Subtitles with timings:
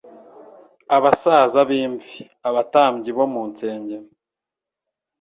[0.95, 2.17] Abasaza b'imvi,
[2.47, 4.07] abatambyi bo mu msengero